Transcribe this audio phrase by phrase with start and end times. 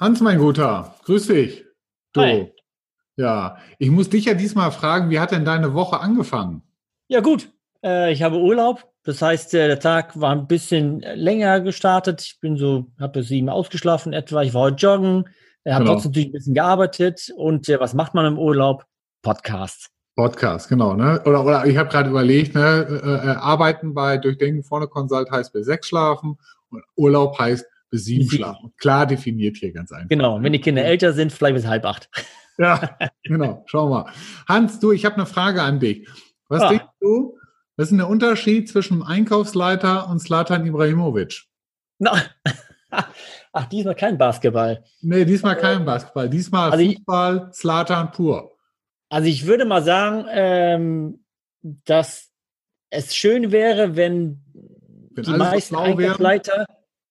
[0.00, 1.64] Hans, mein Guter, grüß dich.
[2.12, 2.20] Du.
[2.20, 2.52] Hi.
[3.16, 6.62] Ja, ich muss dich ja diesmal fragen, wie hat denn deine Woche angefangen?
[7.08, 7.52] Ja, gut.
[7.84, 8.90] Äh, ich habe Urlaub.
[9.04, 12.22] Das heißt, äh, der Tag war ein bisschen länger gestartet.
[12.22, 14.42] Ich bin so, habe sieben ausgeschlafen etwa.
[14.42, 15.28] Ich war heute joggen.
[15.62, 15.92] Er hat genau.
[15.92, 17.32] trotzdem natürlich ein bisschen gearbeitet.
[17.36, 18.86] Und äh, was macht man im Urlaub?
[19.22, 19.90] Podcast.
[20.16, 20.94] Podcast, genau.
[20.94, 21.22] Ne?
[21.24, 25.52] Oder, oder ich habe gerade überlegt, ne, äh, äh, arbeiten bei Durchdenken vorne Consult heißt
[25.52, 26.38] bis sechs schlafen
[26.70, 28.72] und Urlaub heißt bis sieben schlafen.
[28.78, 30.08] Klar definiert hier ganz einfach.
[30.08, 32.08] Genau, wenn die Kinder älter sind, vielleicht bis halb acht.
[32.58, 33.64] Ja, genau.
[33.66, 34.06] Schau mal.
[34.48, 36.08] Hans, du, ich habe eine Frage an dich.
[36.48, 36.68] Was ah.
[36.68, 37.38] denkst du,
[37.76, 41.44] was ist denn der Unterschied zwischen Einkaufsleiter und Slatan Ibrahimovic?
[41.98, 42.12] Na,
[43.52, 44.84] ach, diesmal kein Basketball.
[45.00, 46.28] Nee, diesmal kein Basketball.
[46.28, 48.52] Diesmal also Fußball, Slatan pur.
[49.10, 51.24] Also ich würde mal sagen, ähm,
[51.62, 52.30] dass
[52.90, 54.40] es schön wäre, wenn,
[55.10, 56.66] wenn die meisten Einkaufsleiter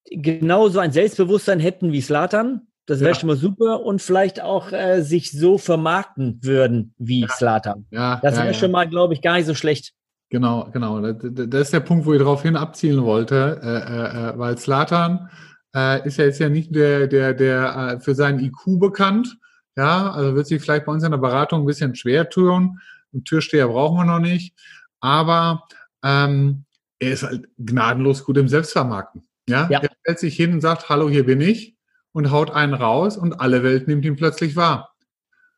[0.10, 2.68] genauso ein Selbstbewusstsein hätten wie Slatan.
[2.86, 3.16] Das wäre ja.
[3.16, 7.28] schon mal super und vielleicht auch äh, sich so vermarkten würden wie ja.
[7.28, 7.86] Slatan.
[7.92, 9.94] Ja, das wäre ja, schon mal, glaube ich, gar nicht so schlecht.
[10.30, 11.02] Genau, genau.
[11.02, 15.30] Das ist der Punkt, wo ich darauf hin abzielen wollte, äh, äh, äh weil Slatan
[15.76, 19.38] äh, ist ja jetzt ja nicht der, der, der äh, für seinen IQ bekannt,
[19.76, 22.80] ja, also wird sich vielleicht bei uns in der Beratung ein bisschen schwer tun.
[23.14, 24.56] Einen Türsteher brauchen wir noch nicht.
[25.00, 25.64] Aber
[26.04, 26.66] ähm,
[27.00, 29.28] er ist halt gnadenlos gut im Selbstvermarkten.
[29.48, 29.68] Ja?
[29.70, 29.80] ja.
[29.80, 31.78] Er stellt sich hin und sagt, hallo, hier bin ich
[32.12, 34.96] und haut einen raus und alle Welt nimmt ihn plötzlich wahr.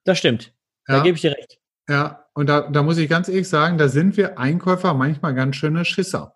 [0.03, 0.53] Das stimmt.
[0.85, 1.03] Da ja.
[1.03, 1.59] gebe ich dir recht.
[1.89, 5.55] Ja, und da, da muss ich ganz ehrlich sagen, da sind wir Einkäufer manchmal ganz
[5.55, 6.35] schöne Schisser.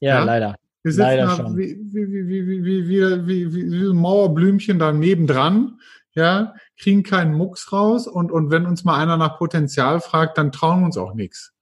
[0.00, 0.24] Ja, ja?
[0.24, 0.56] leider.
[0.82, 3.96] Wir sitzen leider da wie, wie, wie, wie, wie, wie, wie, wie, wie, wie ein
[3.96, 5.78] Mauerblümchen da nebendran
[6.14, 10.52] ja, kriegen keinen Mucks raus und, und wenn uns mal einer nach Potenzial fragt, dann
[10.52, 11.52] trauen wir uns auch nichts.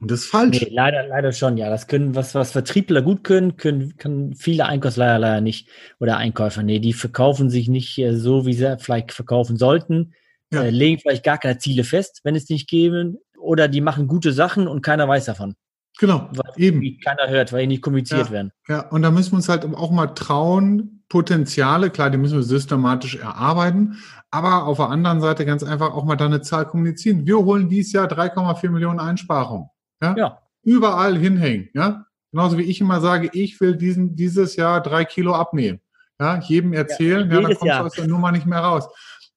[0.00, 0.62] Und das ist falsch.
[0.62, 1.68] Nee, leider, leider schon, ja.
[1.68, 5.68] Das können, was, was Vertriebler gut können, können, können viele Einkaufsleiher leider nicht.
[5.98, 6.62] Oder Einkäufer.
[6.62, 10.14] Nee, die verkaufen sich nicht äh, so, wie sie vielleicht verkaufen sollten.
[10.50, 10.62] Ja.
[10.62, 13.18] Äh, legen vielleicht gar keine Ziele fest, wenn es nicht geben.
[13.38, 15.54] Oder die machen gute Sachen und keiner weiß davon.
[16.00, 16.98] Genau, weil eben.
[17.04, 18.52] Keiner hört, weil die nicht kommuniziert ja, werden.
[18.68, 22.42] Ja, und da müssen wir uns halt auch mal trauen, Potenziale, klar, die müssen wir
[22.42, 23.98] systematisch erarbeiten,
[24.30, 27.26] aber auf der anderen Seite ganz einfach auch mal da eine Zahl kommunizieren.
[27.26, 29.68] Wir holen dieses Jahr 3,4 Millionen Einsparungen.
[30.00, 30.14] Ja?
[30.16, 30.38] ja.
[30.62, 31.68] Überall hinhängen.
[31.74, 32.06] Ja?
[32.32, 35.80] Genauso wie ich immer sage, ich will diesen, dieses Jahr drei Kilo abnehmen.
[36.18, 38.88] Ja, jedem erzählen, ja, ja dann kommst du aus der Nummer nicht mehr raus.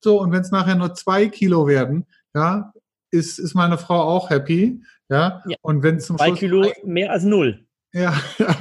[0.02, 2.72] So, und wenn es nachher nur zwei Kilo werden, ja,
[3.12, 4.82] ist, ist meine Frau auch happy.
[5.10, 5.58] Ja, ja.
[5.62, 6.40] und wenn zum zwei Schluss.
[6.40, 7.66] Kilo mehr als null.
[7.94, 8.56] Ja, ja.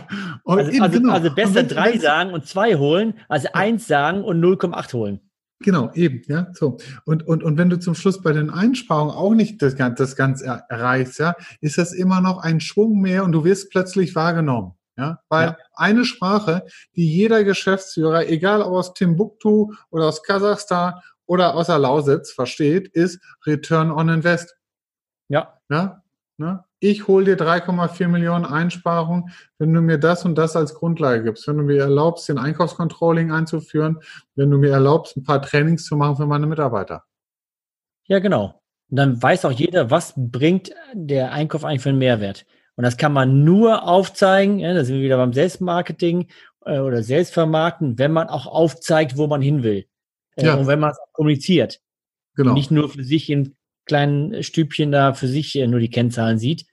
[0.45, 1.13] Also, eben, also, genau.
[1.13, 3.51] also, besser drei sagen und zwei holen, als ja.
[3.55, 5.21] eins sagen und 0,8 holen.
[5.61, 6.79] Genau, eben, ja, so.
[7.05, 10.65] Und, und, und wenn du zum Schluss bei den Einsparungen auch nicht das, das Ganze
[10.69, 14.73] erreichst, ja, ist das immer noch ein Schwung mehr und du wirst plötzlich wahrgenommen.
[14.99, 15.57] Ja, weil ja.
[15.75, 16.67] eine Sprache,
[16.97, 22.89] die jeder Geschäftsführer, egal ob aus Timbuktu oder aus Kasachstan oder aus der Lausitz versteht,
[22.89, 24.55] ist Return on Invest.
[25.29, 25.59] Ja.
[25.71, 26.02] Ja,
[26.43, 26.65] Ne?
[26.81, 31.47] Ich hole dir 3,4 Millionen Einsparungen, wenn du mir das und das als Grundlage gibst,
[31.47, 34.01] wenn du mir erlaubst, den Einkaufscontrolling einzuführen,
[34.35, 37.05] wenn du mir erlaubst, ein paar Trainings zu machen für meine Mitarbeiter.
[38.09, 38.61] Ja, genau.
[38.91, 42.45] Und dann weiß auch jeder, was bringt der Einkauf eigentlich für einen Mehrwert.
[42.75, 46.27] Und das kann man nur aufzeigen, ja, da sind wir wieder beim Selbstmarketing
[46.65, 49.87] äh, oder Selbstvermarkten, wenn man auch aufzeigt, wo man hin will.
[50.35, 50.55] Äh, ja.
[50.55, 51.81] Und wenn man es kommuniziert.
[52.35, 52.51] Genau.
[52.51, 53.55] Und nicht nur für sich in
[53.87, 56.67] kleinen Stübchen da für sich nur die Kennzahlen sieht,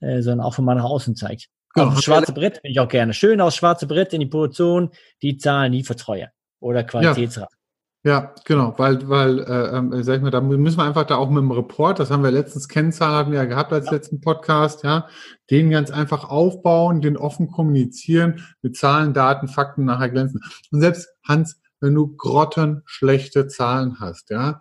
[0.00, 1.48] äh, sondern auch von mal nach außen zeigt.
[1.74, 1.88] Genau.
[1.88, 3.14] Auf schwarze Brett bin ich auch gerne.
[3.14, 4.90] Schön aus schwarze Brett in die Position,
[5.22, 6.30] die Zahlen nie vertreue.
[6.60, 7.48] Oder Qualitätsrat.
[7.50, 7.56] Ja.
[8.02, 11.28] Ja, genau, weil, weil, äh, äh, sag ich mal, da müssen wir einfach da auch
[11.28, 13.92] mit dem Report, das haben wir letztens Kennzahlen hatten wir ja gehabt als ja.
[13.92, 15.06] letzten Podcast, ja,
[15.50, 20.40] den ganz einfach aufbauen, den offen kommunizieren, mit Zahlen, Daten, Fakten nachher glänzen.
[20.72, 24.60] Und selbst Hans, wenn du grottenschlechte Zahlen hast, ja,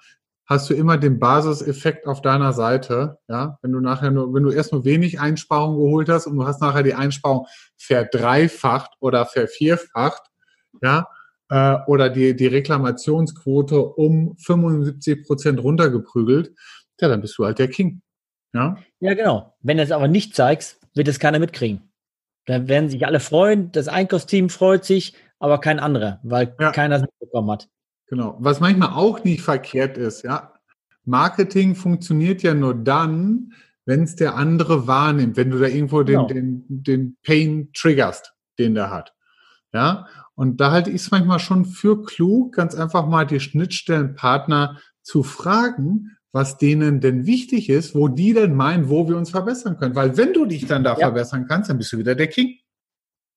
[0.50, 3.20] hast du immer den Basiseffekt auf deiner Seite.
[3.28, 6.46] Ja, wenn du nachher nur, wenn du erst nur wenig Einsparungen geholt hast und du
[6.46, 7.46] hast nachher die Einsparung
[7.78, 10.24] verdreifacht oder vervierfacht,
[10.82, 11.08] ja,
[11.50, 16.52] äh, oder die, die Reklamationsquote um 75 Prozent runtergeprügelt,
[17.00, 18.02] ja, dann bist du halt der King.
[18.54, 19.56] Ja, ja genau.
[19.62, 21.92] Wenn du es aber nicht zeigst, wird es keiner mitkriegen.
[22.46, 26.72] Dann werden sich alle freuen, das Einkaufsteam freut sich, aber kein anderer, weil ja.
[26.72, 27.70] keiner es mitbekommen hat.
[28.10, 28.38] Genau.
[28.40, 30.54] Was manchmal auch nicht verkehrt ist, ja.
[31.06, 33.54] Marketing funktioniert ja nur dann,
[33.86, 36.28] wenn es der andere wahrnimmt, wenn du da irgendwo den, genau.
[36.28, 39.16] den, den Pain triggerst, den der hat.
[39.74, 40.08] Ja.
[40.36, 45.24] Und da halte ich es manchmal schon für klug, ganz einfach mal die Schnittstellenpartner zu
[45.24, 49.96] fragen, was denen denn wichtig ist, wo die denn meinen, wo wir uns verbessern können.
[49.96, 51.00] Weil wenn du dich dann da ja.
[51.00, 52.58] verbessern kannst, dann bist du wieder der King.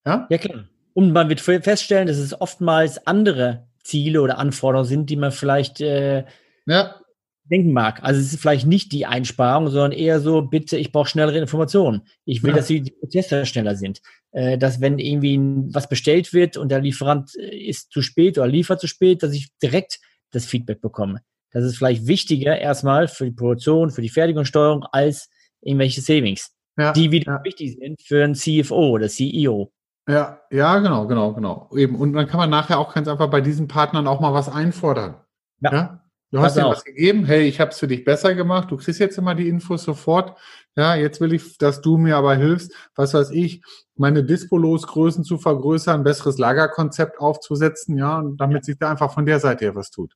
[0.06, 0.64] Ja, ja klar.
[0.94, 5.80] Und man wird feststellen, dass es oftmals andere Ziele oder Anforderungen sind, die man vielleicht
[5.80, 6.24] äh,
[6.66, 6.96] ja.
[7.44, 8.02] denken mag.
[8.02, 12.02] Also es ist vielleicht nicht die Einsparung, sondern eher so, bitte, ich brauche schnellere Informationen.
[12.24, 12.56] Ich will, ja.
[12.56, 14.00] dass die, die Prozesse schneller sind.
[14.32, 15.38] Äh, dass wenn irgendwie
[15.74, 19.34] was bestellt wird und der Lieferant äh, ist zu spät oder liefert zu spät, dass
[19.34, 20.00] ich direkt
[20.30, 21.20] das Feedback bekomme.
[21.50, 25.28] Das ist vielleicht wichtiger erstmal für die Produktion, für die Fertigungssteuerung als
[25.60, 29.70] irgendwelche Savings, ja, die wieder wichtig sind für einen CFO oder CEO.
[30.08, 31.70] Ja, ja, genau, genau, genau.
[31.76, 31.96] Eben.
[31.96, 35.16] Und dann kann man nachher auch ganz einfach bei diesen Partnern auch mal was einfordern.
[35.60, 35.72] Ja.
[35.72, 36.02] ja?
[36.32, 38.98] Du hast dir was gegeben, hey, ich habe es für dich besser gemacht, du kriegst
[38.98, 40.38] jetzt immer die Infos sofort.
[40.74, 43.62] Ja, jetzt will ich, dass du mir aber hilfst, was weiß ich,
[43.96, 49.26] meine Dispo-Losgrößen zu vergrößern, ein besseres Lagerkonzept aufzusetzen, ja, und damit sich da einfach von
[49.26, 50.14] der Seite her was tut.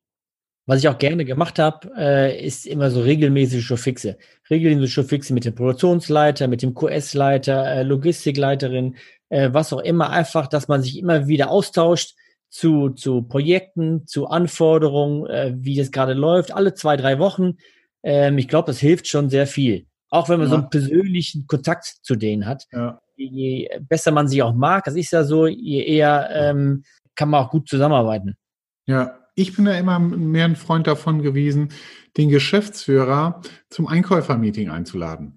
[0.69, 4.17] Was ich auch gerne gemacht habe, äh, ist immer so regelmäßige Showfixe.
[4.51, 8.97] Regelmäßige Showfixe mit dem Produktionsleiter, mit dem QS-Leiter, äh, Logistikleiterin,
[9.29, 10.11] äh, was auch immer.
[10.11, 12.15] Einfach, dass man sich immer wieder austauscht
[12.49, 17.55] zu, zu Projekten, zu Anforderungen, äh, wie das gerade läuft, alle zwei, drei Wochen.
[18.03, 19.87] Ähm, ich glaube, das hilft schon sehr viel.
[20.11, 20.51] Auch wenn man ja.
[20.51, 22.65] so einen persönlichen Kontakt zu denen hat.
[22.73, 23.01] Ja.
[23.17, 26.85] Je besser man sie auch mag, das ist ja so, je eher ähm,
[27.15, 28.37] kann man auch gut zusammenarbeiten.
[28.87, 31.71] Ja, ich bin ja immer mehr ein Freund davon gewesen,
[32.17, 35.36] den Geschäftsführer zum Einkäufermeeting einzuladen.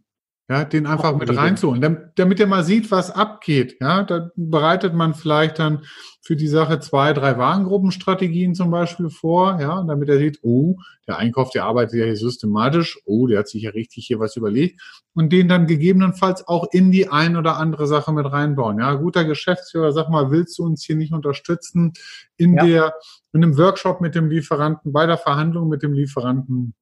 [0.49, 3.77] Ja, den einfach mit reinzuholen, damit er mal sieht, was abgeht.
[3.79, 5.83] Ja, da bereitet man vielleicht dann
[6.23, 11.19] für die Sache zwei, drei Warengruppenstrategien zum Beispiel vor, ja, damit er sieht, oh, der
[11.19, 14.81] Einkauf, der arbeitet ja hier systematisch, oh, der hat sich ja richtig hier was überlegt
[15.13, 18.79] und den dann gegebenenfalls auch in die ein oder andere Sache mit reinbauen.
[18.79, 21.93] Ja, guter Geschäftsführer, sag mal, willst du uns hier nicht unterstützen
[22.37, 22.65] in ja.
[22.65, 22.93] der,
[23.33, 26.73] in einem Workshop mit dem Lieferanten, bei der Verhandlung mit dem Lieferanten?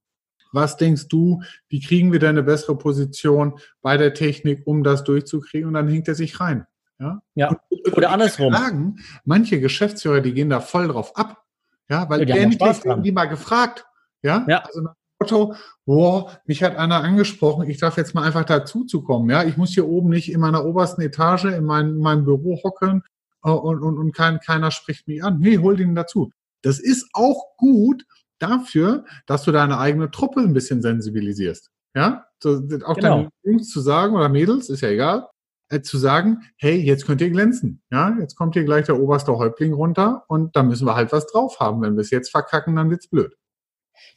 [0.51, 5.03] Was denkst du, wie kriegen wir da eine bessere Position bei der Technik, um das
[5.03, 5.67] durchzukriegen?
[5.67, 6.65] Und dann hängt er sich rein.
[6.99, 7.49] Ja, ja.
[7.69, 8.53] Und, oder andersrum.
[8.53, 11.43] Sagen, manche Geschäftsführer, die gehen da voll drauf ab.
[11.89, 13.85] Ja, weil ja, endlich werden die mal gefragt.
[14.21, 14.59] Ja, ja.
[14.59, 15.55] also nach dem Motto,
[15.85, 19.29] boah, mich hat einer angesprochen, ich darf jetzt mal einfach dazu zu kommen.
[19.29, 22.61] Ja, ich muss hier oben nicht in meiner obersten Etage in mein, in meinem Büro
[22.63, 23.03] hocken
[23.43, 25.39] äh, und, und, und kein, keiner spricht mich an.
[25.39, 26.31] Nee, hol den dazu.
[26.61, 28.05] Das ist auch gut,
[28.39, 31.71] dafür, dass du deine eigene Truppe ein bisschen sensibilisierst.
[31.95, 33.17] Ja, so, auch genau.
[33.17, 35.27] deinen Jungs zu sagen oder Mädels, ist ja egal,
[35.69, 37.81] äh, zu sagen, hey, jetzt könnt ihr glänzen.
[37.91, 41.27] Ja, jetzt kommt hier gleich der oberste Häuptling runter und da müssen wir halt was
[41.27, 41.81] drauf haben.
[41.81, 43.35] Wenn wir es jetzt verkacken, dann wird's blöd.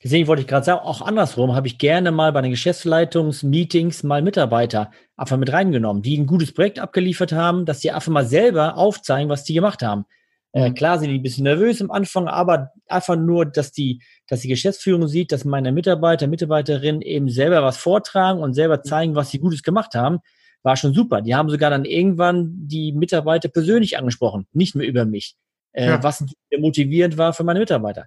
[0.02, 4.22] Deswegen wollte ich gerade sagen, auch andersrum habe ich gerne mal bei den Geschäftsleitungsmeetings mal
[4.22, 8.76] Mitarbeiter einfach mit reingenommen, die ein gutes Projekt abgeliefert haben, dass die einfach mal selber
[8.76, 10.04] aufzeigen, was die gemacht haben.
[10.52, 14.40] Äh, klar sind die ein bisschen nervös am Anfang, aber einfach nur, dass die, dass
[14.40, 18.84] die Geschäftsführung sieht, dass meine Mitarbeiter, Mitarbeiterinnen eben selber was vortragen und selber mhm.
[18.84, 20.18] zeigen, was sie Gutes gemacht haben,
[20.62, 21.22] war schon super.
[21.22, 25.36] Die haben sogar dann irgendwann die Mitarbeiter persönlich angesprochen, nicht mehr über mich,
[25.72, 26.02] äh, ja.
[26.02, 26.24] was
[26.58, 28.06] motivierend war für meine Mitarbeiter.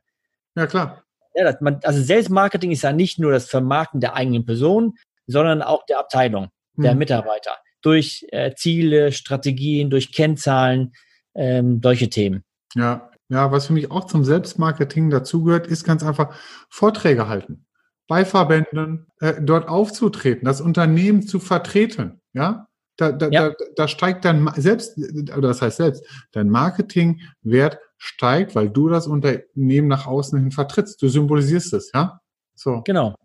[0.56, 1.04] Ja, klar.
[1.36, 4.96] Ja, das, man, also Selbstmarketing ist ja nicht nur das Vermarkten der eigenen Person,
[5.26, 7.00] sondern auch der Abteilung, der hm.
[7.00, 7.52] Mitarbeiter.
[7.82, 10.94] Durch äh, Ziele, Strategien, durch Kennzahlen,
[11.36, 12.44] ähm, solche Themen.
[12.76, 16.36] Ja, ja, was für mich auch zum Selbstmarketing dazugehört, ist ganz einfach
[16.70, 17.66] Vorträge halten,
[18.08, 22.22] bei Verbänden äh, dort aufzutreten, das Unternehmen zu vertreten.
[22.34, 23.50] Ja, da, da, ja.
[23.50, 29.08] da, da steigt dann selbst, oder das heißt selbst, dein Marketingwert steigt, weil du das
[29.08, 31.02] Unternehmen nach außen hin vertrittst.
[31.02, 32.20] Du symbolisierst es, ja?
[32.54, 32.82] So.
[32.86, 33.16] Genau.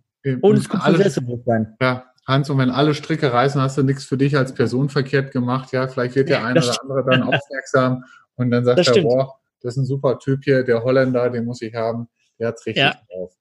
[0.40, 1.76] Und es kommt Selbstbewusstsein.
[1.80, 5.32] Ja, Hans, und wenn alle Stricke reißen, hast du nichts für dich als Person verkehrt
[5.32, 5.72] gemacht.
[5.72, 8.04] Ja, vielleicht wird der eine oder andere dann aufmerksam
[8.36, 11.62] und dann sagt er, boah, das ist ein super Typ hier, der Holländer, den muss
[11.62, 12.06] ich haben.
[12.38, 12.94] Der hat's richtig ja.
[13.10, 13.32] drauf.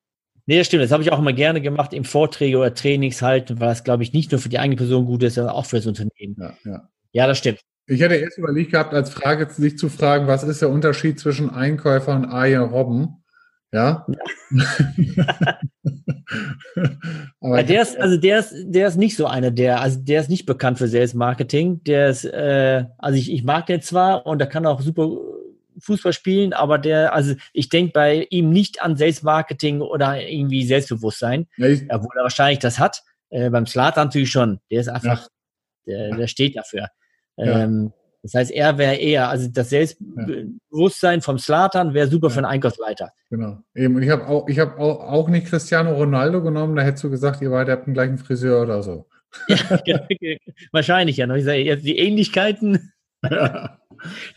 [0.45, 0.83] Nee, das stimmt.
[0.83, 4.03] Das habe ich auch immer gerne gemacht, im Vorträge oder Trainings halten, weil es, glaube
[4.03, 6.37] ich, nicht nur für die eigene Person gut ist, sondern auch für das Unternehmen.
[6.39, 6.89] Ja, ja.
[7.11, 7.59] ja das stimmt.
[7.87, 11.49] Ich hätte erst überlegt gehabt, als Frage sich zu fragen, was ist der Unterschied zwischen
[11.49, 13.23] Einkäufer und Arjen Robben?
[13.73, 14.07] Ja.
[14.97, 15.59] ja.
[17.41, 20.29] Aber der ist, also der ist, der ist nicht so einer, der, also der ist
[20.29, 21.83] nicht bekannt für Sales Marketing.
[21.83, 25.09] Der ist, äh, also ich, ich mag den zwar und der kann auch super
[25.79, 30.65] Fußball spielen, aber der, also ich denke bei ihm nicht an Sales Marketing oder irgendwie
[30.65, 33.03] Selbstbewusstsein, ja, obwohl er wahrscheinlich das hat.
[33.29, 34.59] Äh, beim Slatan natürlich schon.
[34.71, 35.27] Der ist einfach,
[35.85, 35.97] ja.
[36.09, 36.87] der, der steht dafür.
[37.37, 37.93] Ähm,
[38.27, 43.13] das heißt, er wäre eher, also das Selbstbewusstsein vom Slatan wäre super für einen Einkaufsleiter.
[43.29, 43.63] Genau.
[43.73, 43.95] Eben.
[43.95, 47.09] Und ich habe auch, ich habe auch, auch nicht Cristiano Ronaldo genommen, da hättest du
[47.09, 49.07] gesagt, ihr beide habt den gleichen Friseur oder so.
[49.85, 50.05] ja,
[50.73, 51.33] wahrscheinlich ja.
[51.35, 52.91] Ich sage, jetzt die Ähnlichkeiten.
[53.23, 53.79] Ja.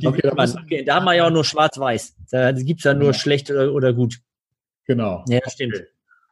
[0.00, 2.16] Die okay, da, man, okay, da haben wir ja auch nur schwarz-weiß.
[2.30, 3.12] Da gibt es ja nur ja.
[3.12, 4.18] schlecht oder, oder, gut.
[4.86, 5.22] Genau.
[5.28, 5.74] Ja, stimmt.
[5.74, 5.86] Okay.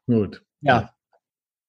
[0.07, 0.43] Gut.
[0.63, 0.95] Ja.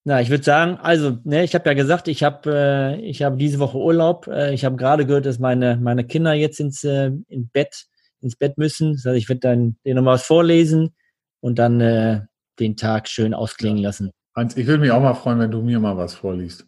[0.04, 3.36] Na, ich würde sagen, also, ne, ich habe ja gesagt, ich habe äh, ich habe
[3.36, 4.26] diese Woche Urlaub.
[4.28, 7.86] Äh, ich habe gerade gehört, dass meine meine Kinder jetzt ins äh, in Bett
[8.20, 8.94] ins Bett müssen.
[8.94, 10.94] Das heißt, ich werde dann denen nochmal was vorlesen
[11.40, 12.22] und dann äh,
[12.58, 14.10] den Tag schön ausklingen lassen.
[14.34, 16.66] Hans, ich würde mich auch mal freuen, wenn du mir mal was vorliest.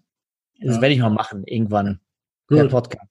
[0.61, 0.83] Das ja.
[0.83, 2.01] werde ich mal machen, irgendwann.
[2.49, 2.59] Gut.
[2.59, 3.09] Der Podcast.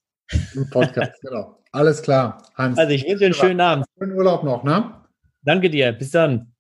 [0.72, 1.58] Podcast, genau.
[1.72, 2.78] Alles klar, Hans.
[2.78, 3.86] Also ich wünsche dir einen schönen Abend.
[3.98, 4.94] Schönen Urlaub noch, ne?
[5.44, 5.94] Danke dir.
[5.94, 6.54] Bis dann.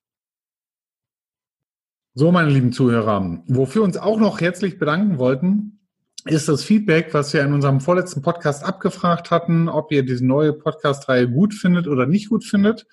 [2.13, 5.79] So, meine lieben Zuhörer, wofür wir uns auch noch herzlich bedanken wollten,
[6.25, 10.51] ist das Feedback, was wir in unserem vorletzten Podcast abgefragt hatten, ob ihr diese neue
[10.51, 12.85] Podcast-Reihe gut findet oder nicht gut findet.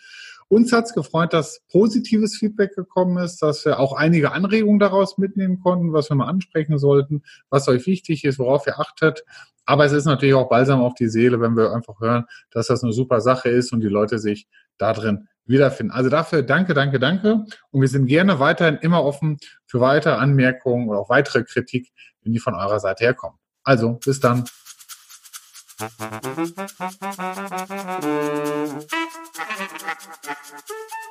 [0.47, 5.19] Uns hat es gefreut, dass positives Feedback gekommen ist, dass wir auch einige Anregungen daraus
[5.19, 9.25] mitnehmen konnten, was wir mal ansprechen sollten, was euch wichtig ist, worauf ihr achtet.
[9.67, 12.85] Aber es ist natürlich auch balsam auf die Seele, wenn wir einfach hören, dass das
[12.85, 14.47] eine super Sache ist und die Leute sich
[14.79, 15.93] da drin wiederfinden.
[15.93, 17.45] Also dafür danke, danke, danke.
[17.71, 21.91] Und wir sind gerne weiterhin immer offen für weitere Anmerkungen oder auch weitere Kritik,
[22.23, 23.39] wenn die von eurer Seite herkommen.
[23.65, 24.45] Also, bis dann.